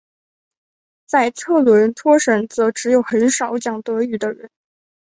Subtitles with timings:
[1.05, 4.49] 在特伦托省则只有很少讲德语的人。